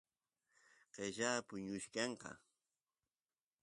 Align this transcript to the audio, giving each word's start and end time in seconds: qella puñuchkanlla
qella 0.93 1.31
puñuchkanlla 1.47 2.33